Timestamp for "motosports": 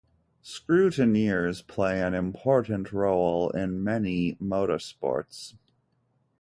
4.41-5.53